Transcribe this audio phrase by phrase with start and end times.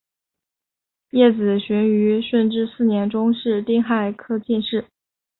[1.11, 4.85] 叶子循于顺治四年中式丁亥科进士。